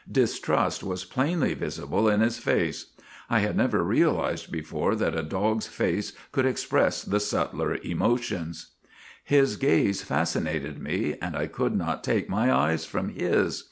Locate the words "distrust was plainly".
0.11-1.53